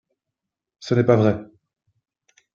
Ce 0.79 0.95
n’est 0.95 1.03
pas 1.03 1.15
vrai 1.15 1.37